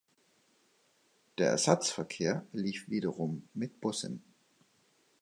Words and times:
Der 1.37 1.51
Ersatzverkehr 1.51 2.43
lief 2.53 2.89
wiederum 2.89 3.47
mit 3.53 3.79
Bussen. 3.81 4.23